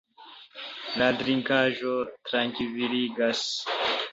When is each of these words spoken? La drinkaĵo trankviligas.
La 1.01 1.09
drinkaĵo 1.19 1.93
trankviligas. 2.31 3.45